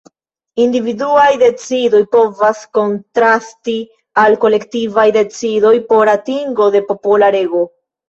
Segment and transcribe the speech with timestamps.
[0.61, 3.77] Individuaj decidoj povas kontrasti
[4.25, 7.67] al kolektivaj decidoj por atingo de popola rego.